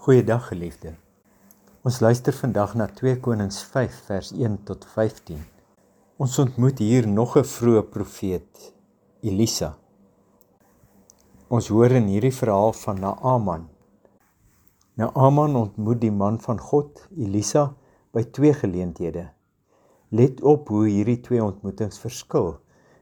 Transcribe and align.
Goeiedag 0.00 0.46
geliefde. 0.48 0.94
Ons 1.84 1.98
luister 2.00 2.32
vandag 2.32 2.70
na 2.72 2.86
2 2.88 3.18
Konings 3.20 3.58
5 3.68 3.96
vers 4.06 4.30
1 4.32 4.54
tot 4.64 4.86
15. 4.94 5.42
Ons 6.16 6.38
ontmoet 6.40 6.78
hier 6.80 7.08
nog 7.08 7.36
'n 7.36 7.44
vroeë 7.44 7.82
profeet, 7.82 8.72
Elisa. 9.20 9.76
Ons 11.48 11.68
hoor 11.68 11.90
in 11.90 12.06
hierdie 12.08 12.32
verhaal 12.32 12.72
van 12.72 13.00
Naaman. 13.00 13.68
Naaman 14.94 15.56
ontmoet 15.56 16.00
die 16.00 16.12
man 16.12 16.40
van 16.40 16.60
God, 16.60 17.08
Elisa, 17.16 17.74
by 18.12 18.22
twee 18.22 18.54
geleenthede. 18.54 19.28
Let 20.08 20.40
op 20.40 20.68
hoe 20.68 20.86
hierdie 20.88 21.20
twee 21.20 21.44
ontmoetings 21.44 21.98
verskil 21.98 22.56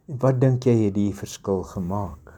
en 0.09 0.19
wat 0.19 0.41
dink 0.41 0.65
jy 0.65 0.75
het 0.85 0.95
die 0.95 1.15
verskil 1.15 1.63
gemaak? 1.63 2.38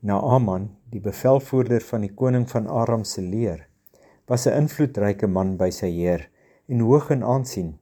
Naaman, 0.00 0.70
die 0.88 1.00
bevelvoerder 1.04 1.82
van 1.84 2.06
die 2.06 2.14
koning 2.16 2.46
van 2.48 2.68
Aram 2.72 3.02
se 3.04 3.20
leer, 3.20 3.66
was 4.26 4.46
'n 4.46 4.56
invloedryke 4.62 5.26
man 5.26 5.58
by 5.60 5.68
sy 5.70 5.90
heer 5.92 6.30
en 6.68 6.80
hoog 6.80 7.10
in 7.10 7.22
aansien, 7.22 7.78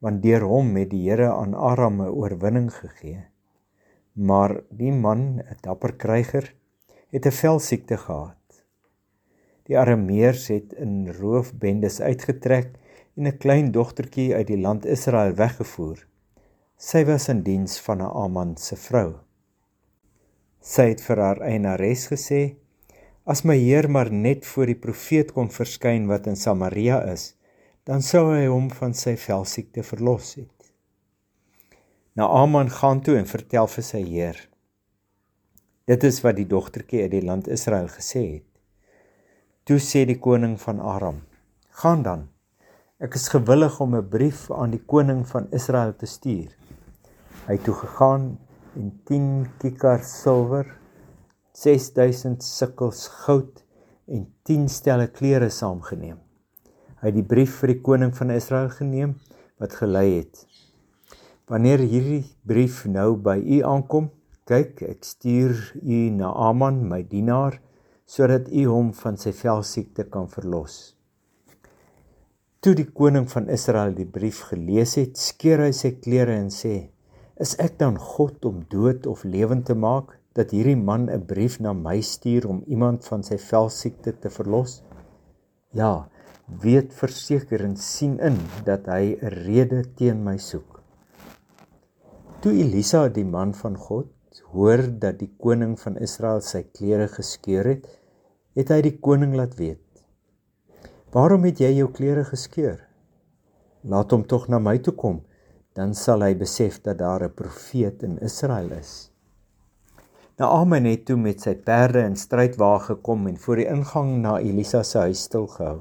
want 0.00 0.22
deur 0.22 0.44
hom 0.44 0.76
het 0.76 0.90
die 0.90 1.08
Here 1.08 1.30
aan 1.32 1.54
Aram 1.54 2.02
'n 2.02 2.12
oorwinning 2.12 2.68
gegee. 2.68 3.24
Maar 4.12 4.60
die 4.68 4.92
man, 4.92 5.40
'n 5.40 5.56
dapper 5.62 5.96
kryger, 5.96 6.54
het 7.08 7.26
'n 7.26 7.38
velsiekte 7.40 7.96
gehad. 7.96 8.64
Die 9.64 9.78
Arameërs 9.78 10.48
het 10.48 10.72
in 10.72 11.08
roofbendes 11.08 12.00
uitgetrek 12.00 12.76
en 13.16 13.26
'n 13.26 13.38
klein 13.38 13.72
dogtertjie 13.72 14.34
uit 14.34 14.46
die 14.46 14.60
land 14.60 14.84
Israel 14.84 15.32
weggevoer. 15.32 16.06
Sy 16.76 17.04
was 17.04 17.28
in 17.28 17.42
diens 17.42 17.80
van 17.80 17.98
Naaman 17.98 18.56
se 18.56 18.76
vrou. 18.76 19.23
Sy 20.64 20.86
het 20.94 21.02
vir 21.04 21.20
haar 21.20 21.42
eienares 21.44 22.06
gesê: 22.08 22.56
"As 23.28 23.44
my 23.44 23.56
heer 23.56 23.84
maar 23.88 24.10
net 24.10 24.46
voor 24.48 24.66
die 24.72 24.80
profeet 24.86 25.32
kom 25.36 25.50
verskyn 25.52 26.06
wat 26.08 26.26
in 26.26 26.36
Samaria 26.40 27.02
is, 27.12 27.34
dan 27.84 28.00
sou 28.00 28.30
hy 28.32 28.46
hom 28.48 28.70
van 28.70 28.94
sy 28.94 29.12
velsiekte 29.20 29.82
verlos 29.84 30.34
het." 30.40 30.72
Naaman 32.16 32.70
gaan 32.70 33.02
toe 33.04 33.18
en 33.18 33.28
vertel 33.28 33.68
vir 33.68 33.84
sy 33.84 34.02
heer. 34.08 34.38
Dit 35.84 36.04
is 36.04 36.22
wat 36.24 36.36
die 36.36 36.48
dogtertjie 36.48 37.02
uit 37.02 37.12
die 37.12 37.26
land 37.28 37.48
Israel 37.48 37.90
gesê 37.92 38.22
het. 38.38 38.48
Toe 39.68 39.76
sê 39.76 40.06
die 40.08 40.18
koning 40.18 40.56
van 40.60 40.80
Aram: 40.80 41.20
"Gaan 41.82 42.02
dan. 42.02 42.28
Ek 43.00 43.14
is 43.14 43.28
gewillig 43.28 43.80
om 43.80 43.96
'n 43.96 44.08
brief 44.08 44.50
aan 44.50 44.70
die 44.70 44.84
koning 44.86 45.28
van 45.28 45.50
Israel 45.52 45.92
te 45.92 46.06
stuur." 46.06 46.56
Hy 47.46 47.52
het 47.52 47.64
toe 47.64 47.74
gegaan 47.74 48.38
en 48.76 48.90
10 49.06 49.46
kikar 49.62 50.02
silwer, 50.06 50.66
6000 51.54 52.42
sikkels 52.42 53.06
goud 53.24 53.62
en 54.10 54.26
10 54.48 54.68
stelle 54.68 55.06
klere 55.14 55.50
saamgeneem. 55.50 56.18
Hy 57.00 57.10
het 57.10 57.16
die 57.16 57.26
brief 57.28 57.60
vir 57.60 57.74
die 57.74 57.82
koning 57.84 58.14
van 58.16 58.32
Israel 58.34 58.70
geneem 58.74 59.14
wat 59.62 59.76
gelei 59.78 60.06
het: 60.16 60.46
Wanneer 61.46 61.84
hierdie 61.84 62.24
brief 62.42 62.82
nou 62.88 63.14
by 63.20 63.36
u 63.38 63.60
aankom, 63.68 64.10
kyk, 64.48 64.82
ek 64.82 65.04
stuur 65.04 65.54
u 65.82 66.00
na 66.16 66.32
Aman, 66.48 66.82
my 66.88 67.02
dienaar, 67.04 67.60
sodat 68.06 68.48
u 68.48 68.66
hom 68.68 68.90
van 68.96 69.16
sy 69.20 69.32
velsiekte 69.36 70.08
kan 70.10 70.26
verlos. 70.32 70.96
Toe 72.64 72.74
die 72.74 72.88
koning 72.88 73.28
van 73.28 73.48
Israel 73.52 73.92
die 73.92 74.08
brief 74.08 74.40
gelees 74.48 74.96
het, 74.96 75.20
skeur 75.20 75.66
hy 75.66 75.72
sy 75.76 75.94
klere 76.00 76.36
en 76.40 76.50
sê: 76.52 76.93
Is 77.34 77.56
ek 77.58 77.80
dan 77.80 77.96
God 77.98 78.44
om 78.46 78.60
dood 78.70 79.08
of 79.10 79.24
lewend 79.26 79.64
te 79.66 79.74
maak 79.74 80.12
dat 80.38 80.52
hierdie 80.54 80.78
man 80.78 81.08
'n 81.10 81.26
brief 81.26 81.58
na 81.58 81.72
my 81.72 81.98
stuur 82.00 82.46
om 82.46 82.62
iemand 82.66 83.02
van 83.10 83.24
sy 83.26 83.38
velsiekte 83.38 84.12
te 84.22 84.30
verlos? 84.30 84.82
Ja, 85.72 86.06
weet 86.62 86.94
verseker 86.94 87.64
en 87.64 87.76
sien 87.76 88.20
in 88.20 88.38
dat 88.64 88.86
hy 88.86 89.18
'n 89.18 89.34
rede 89.46 89.82
teen 89.96 90.22
my 90.22 90.36
soek. 90.38 90.80
Toe 92.40 92.52
Elisa 92.52 93.08
die 93.08 93.24
man 93.24 93.54
van 93.54 93.76
God 93.76 94.10
hoor 94.52 94.86
dat 94.98 95.18
die 95.18 95.32
koning 95.38 95.74
van 95.80 95.96
Israel 95.96 96.40
sy 96.40 96.62
klere 96.62 97.08
geskeur 97.08 97.64
het, 97.64 97.84
het 98.54 98.68
hy 98.68 98.80
die 98.80 98.98
koning 99.00 99.34
laat 99.34 99.58
weet: 99.58 100.06
"Waarom 101.10 101.44
het 101.44 101.58
jy 101.58 101.74
jou 101.78 101.90
klere 101.90 102.24
geskeur? 102.24 102.78
Laat 103.82 104.10
hom 104.10 104.22
tog 104.22 104.48
na 104.48 104.58
my 104.58 104.78
toe 104.78 104.94
kom." 104.94 105.24
Dan 105.74 105.94
sal 105.98 106.22
hy 106.22 106.34
besef 106.38 106.78
dat 106.82 106.98
daar 106.98 107.22
'n 107.24 107.34
profeet 107.34 108.02
in 108.02 108.18
Israel 108.18 108.70
is. 108.70 109.10
Naaman 110.38 110.84
het 110.84 111.04
toe 111.06 111.16
met 111.16 111.40
sy 111.40 111.54
perde 111.54 112.00
en 112.02 112.16
strydwa 112.16 112.78
gekom 112.78 113.26
en 113.26 113.36
voor 113.38 113.56
die 113.56 113.66
ingang 113.70 114.16
na 114.22 114.38
Elisa 114.38 114.82
se 114.82 114.98
huis 114.98 115.22
stil 115.22 115.46
gehou. 115.46 115.80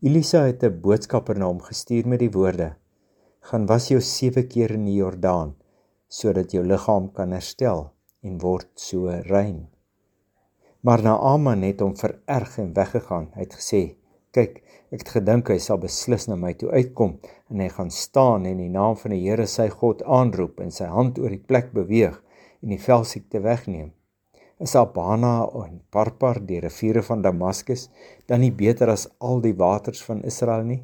Elisa 0.00 0.42
het 0.44 0.64
'n 0.64 0.80
boodskapper 0.80 1.38
na 1.38 1.46
hom 1.46 1.60
gestuur 1.60 2.08
met 2.08 2.18
die 2.18 2.30
woorde: 2.30 2.74
"Gaan 3.40 3.66
was 3.66 3.88
jou 3.88 4.00
7 4.00 4.48
keer 4.48 4.70
in 4.70 4.84
die 4.84 4.94
Jordaan 4.94 5.54
sodat 6.08 6.52
jou 6.52 6.64
liggaam 6.64 7.12
kan 7.12 7.32
herstel 7.32 7.92
en 8.22 8.38
word 8.38 8.68
so 8.74 9.06
rein." 9.08 9.68
Maar 10.80 11.02
Naaman 11.02 11.62
het 11.62 11.80
hom 11.80 11.96
vererg 11.96 12.58
en 12.58 12.72
weggegaan. 12.72 13.28
Hy 13.34 13.40
het 13.40 13.54
gesê: 13.54 13.96
"Kyk, 14.34 14.64
Ek 14.94 15.00
het 15.02 15.10
gedink 15.16 15.48
hy 15.50 15.56
sal 15.58 15.80
beslis 15.82 16.28
na 16.30 16.36
my 16.38 16.52
toe 16.54 16.68
uitkom 16.70 17.16
en 17.50 17.62
hy 17.64 17.66
gaan 17.76 17.88
staan 17.90 18.44
en 18.46 18.60
die 18.62 18.70
naam 18.70 18.94
van 19.00 19.10
die 19.10 19.24
Here 19.24 19.46
sy 19.50 19.66
God 19.72 20.04
aanroep 20.06 20.60
en 20.62 20.70
sy 20.76 20.86
hand 20.86 21.18
oor 21.18 21.34
die 21.34 21.46
plek 21.50 21.72
beweeg 21.74 22.20
en 22.62 22.70
die 22.70 22.78
velsiekte 22.84 23.40
wegneem. 23.42 23.88
Is 24.62 24.76
Abana 24.78 25.48
en 25.64 25.80
Parpar 25.90 26.38
die 26.46 26.60
riviere 26.62 27.02
van 27.02 27.26
Damaskus 27.26 27.88
dan 28.30 28.44
nie 28.44 28.52
beter 28.54 28.94
as 28.94 29.08
al 29.18 29.42
die 29.42 29.56
waters 29.64 30.04
van 30.06 30.22
Israel 30.30 30.62
nie? 30.68 30.80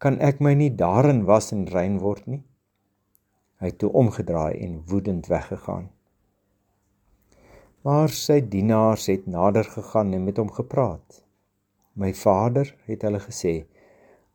Kan 0.00 0.16
ek 0.24 0.40
my 0.40 0.56
nie 0.56 0.72
daarin 0.72 1.26
was 1.28 1.52
en 1.52 1.68
rein 1.68 2.00
word 2.00 2.24
nie? 2.32 2.42
Hy 3.60 3.74
het 3.74 3.80
toe 3.84 3.92
omgedraai 3.92 4.56
en 4.64 4.80
woedend 4.88 5.28
weggegaan. 5.28 5.90
Maar 7.84 8.08
sy 8.24 8.40
dienaars 8.40 9.10
het 9.12 9.28
nader 9.28 9.68
gegaan 9.68 10.16
en 10.16 10.24
met 10.24 10.40
hom 10.40 10.48
gepraat. 10.48 11.27
My 11.98 12.12
vader 12.14 12.68
het 12.86 13.02
hulle 13.02 13.18
gesê: 13.18 13.54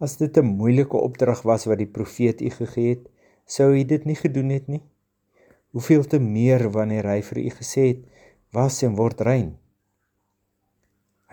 As 0.03 0.17
dit 0.19 0.37
'n 0.37 0.55
moeilike 0.59 0.97
opdrag 0.97 1.41
was 1.47 1.65
wat 1.65 1.79
die 1.79 1.93
profeet 1.97 2.41
u 2.41 2.49
gegee 2.49 2.89
het, 2.89 3.05
sou 3.45 3.71
u 3.71 3.83
dit 3.83 4.05
nie 4.05 4.15
gedoen 4.15 4.49
het 4.49 4.67
nie. 4.67 4.83
Hoeveel 5.71 6.03
te 6.03 6.19
meer 6.19 6.71
wanneer 6.71 7.07
hy 7.07 7.21
vir 7.21 7.37
u 7.37 7.49
gesê 7.59 7.83
het: 7.87 8.01
Was 8.51 8.83
en 8.83 8.95
word 8.95 9.21
rein. 9.21 9.57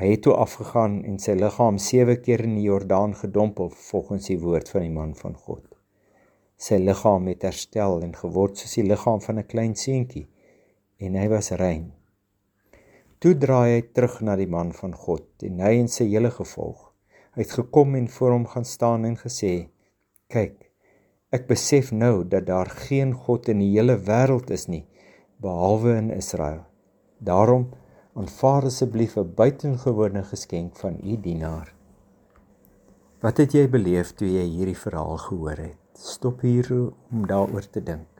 Hy 0.00 0.06
het 0.10 0.22
toe 0.22 0.34
afgegaan 0.34 1.04
en 1.04 1.18
sy 1.18 1.34
liggaam 1.36 1.78
7 1.78 2.20
keer 2.24 2.40
in 2.46 2.54
die 2.54 2.68
Jordaan 2.68 3.14
gedompel 3.14 3.68
volgens 3.90 4.30
die 4.30 4.38
woord 4.38 4.68
van 4.68 4.80
die 4.80 4.94
man 4.94 5.14
van 5.14 5.34
God. 5.34 5.66
Sy 6.56 6.78
liggaam 6.80 7.26
het 7.26 7.42
herstel 7.42 8.00
en 8.02 8.16
geword 8.16 8.56
soos 8.56 8.74
die 8.78 8.86
liggaam 8.86 9.20
van 9.20 9.38
'n 9.38 9.46
klein 9.46 9.74
seentjie 9.74 10.28
en 10.98 11.14
hy 11.14 11.28
was 11.28 11.50
rein. 11.50 11.99
Toe 13.20 13.34
draai 13.36 13.74
hy 13.74 13.80
terug 13.92 14.14
na 14.24 14.32
die 14.40 14.48
man 14.48 14.70
van 14.72 14.94
God 14.96 15.42
en 15.44 15.58
hy 15.60 15.74
en 15.82 15.90
sy 15.92 16.06
hele 16.08 16.30
gevolg. 16.32 16.86
Hy 17.36 17.42
het 17.42 17.50
gekom 17.52 17.98
en 17.98 18.06
voor 18.08 18.32
hom 18.32 18.46
gaan 18.48 18.64
staan 18.64 19.04
en 19.04 19.18
gesê: 19.20 19.68
"Kyk, 20.32 20.54
ek 21.36 21.44
besef 21.50 21.90
nou 21.92 22.24
dat 22.24 22.46
daar 22.46 22.70
geen 22.86 23.12
God 23.12 23.50
in 23.52 23.60
die 23.60 23.68
hele 23.74 23.98
wêreld 24.06 24.48
is 24.56 24.64
nie 24.72 24.86
behalwe 25.36 25.98
in 25.98 26.08
Israel. 26.16 26.64
Daarom 27.18 27.68
aanvaar 28.16 28.70
asseblief 28.70 29.18
'n 29.18 29.34
buitengewone 29.36 30.22
geskenk 30.24 30.76
van 30.76 30.96
u 31.04 31.20
dienaar." 31.20 31.74
Wat 33.20 33.36
het 33.36 33.52
jy 33.52 33.68
beleef 33.68 34.14
toe 34.14 34.28
jy 34.28 34.46
hierdie 34.48 34.80
verhaal 34.86 35.18
gehoor 35.18 35.60
het? 35.60 35.78
Stop 35.92 36.40
hier 36.40 36.72
om 37.12 37.26
daaroor 37.26 37.68
te 37.70 37.82
dink. 37.82 38.19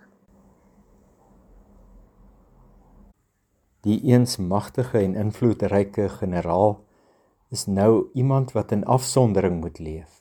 Die 3.81 4.01
eens 4.13 4.37
magtige 4.37 4.99
en 4.99 5.15
invloedryke 5.15 6.09
generaal 6.09 6.85
is 7.49 7.67
nou 7.67 8.11
iemand 8.15 8.53
wat 8.53 8.73
in 8.73 8.85
afsondering 8.85 9.61
moet 9.61 9.79
leef. 9.79 10.21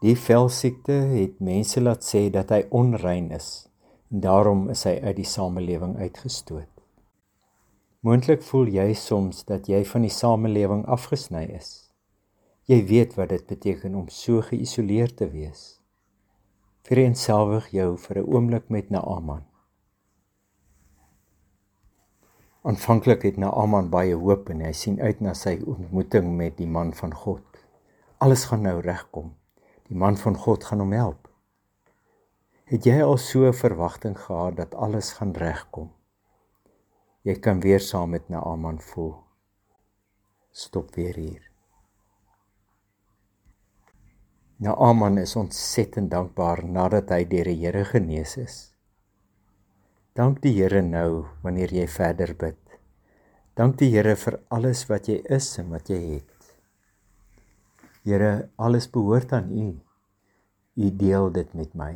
Die 0.00 0.16
velsiekte 0.16 0.92
het 0.92 1.40
mense 1.40 1.80
laat 1.80 2.04
sê 2.04 2.28
dat 2.30 2.52
hy 2.54 2.66
onrein 2.70 3.30
is 3.34 3.48
en 4.12 4.20
daarom 4.20 4.68
is 4.70 4.84
hy 4.84 4.98
uit 5.00 5.16
die 5.16 5.26
samelewing 5.26 5.96
uitgestoot. 5.96 6.70
Moontlik 8.04 8.44
voel 8.46 8.68
jy 8.70 8.92
soms 8.94 9.42
dat 9.48 9.66
jy 9.66 9.80
van 9.88 10.04
die 10.06 10.12
samelewing 10.12 10.84
afgesny 10.86 11.48
is. 11.56 11.90
Jy 12.68 12.84
weet 12.86 13.16
wat 13.16 13.32
dit 13.32 13.48
beteken 13.48 13.96
om 13.96 14.06
so 14.12 14.44
geïsoleerd 14.44 15.16
te 15.18 15.32
wees. 15.32 15.80
Vereenselwig 16.84 17.72
jou 17.72 17.96
vir 17.96 18.20
'n 18.22 18.28
oomblik 18.28 18.68
met 18.68 18.90
Naaman. 18.90 19.47
Aanvanklik 22.68 23.22
het 23.24 23.36
Naaman 23.40 23.86
baie 23.88 24.16
hoop 24.20 24.50
en 24.52 24.58
hy 24.60 24.74
sien 24.76 24.98
uit 25.00 25.22
na 25.24 25.32
sy 25.32 25.54
ontmoeting 25.64 26.26
met 26.36 26.58
die 26.58 26.66
man 26.68 26.90
van 26.92 27.14
God. 27.16 27.62
Alles 28.20 28.44
gaan 28.50 28.66
nou 28.66 28.74
regkom. 28.84 29.30
Die 29.88 29.96
man 29.96 30.18
van 30.20 30.36
God 30.36 30.66
gaan 30.68 30.82
hom 30.84 30.92
help. 30.92 31.30
Het 32.68 32.84
jy 32.90 32.98
al 33.00 33.16
so 33.16 33.48
'n 33.48 33.56
verwagting 33.56 34.18
gehad 34.20 34.56
dat 34.56 34.74
alles 34.74 35.12
gaan 35.16 35.32
regkom? 35.32 35.88
Jy 37.22 37.38
kan 37.40 37.60
weer 37.60 37.80
saam 37.80 38.10
met 38.10 38.28
Naaman 38.28 38.80
voel. 38.80 39.16
stop 40.50 40.94
weer 40.94 41.14
hier. 41.14 41.50
Naaman 44.56 45.18
is 45.18 45.36
ontsettend 45.36 46.10
dankbaar 46.10 46.64
nadat 46.64 47.08
hy 47.08 47.24
deur 47.24 47.44
die 47.44 47.64
Here 47.64 47.84
genees 47.84 48.36
is. 48.36 48.77
Dank 50.18 50.40
die 50.42 50.50
Here 50.56 50.80
nou 50.82 51.28
wanneer 51.44 51.70
jy 51.70 51.84
verder 51.86 52.32
bid. 52.34 52.58
Dank 53.54 53.76
die 53.78 53.86
Here 53.92 54.16
vir 54.18 54.40
alles 54.50 54.80
wat 54.90 55.06
jy 55.06 55.20
is 55.36 55.46
en 55.62 55.68
wat 55.70 55.92
jy 55.92 55.98
het. 56.16 56.48
Here, 58.02 58.48
alles 58.58 58.88
behoort 58.90 59.30
aan 59.36 59.52
U. 59.54 59.68
U 60.74 60.90
deel 61.04 61.30
dit 61.38 61.54
met 61.54 61.76
my. 61.78 61.92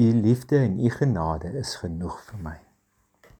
U 0.00 0.08
liefde 0.22 0.62
en 0.64 0.80
u 0.80 0.88
genade 0.96 1.52
is 1.60 1.76
genoeg 1.82 2.16
vir 2.30 2.40
my. 2.48 2.56